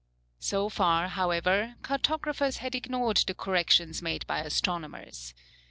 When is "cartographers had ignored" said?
1.83-3.17